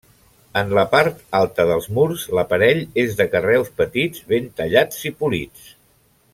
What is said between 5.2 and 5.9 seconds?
polits.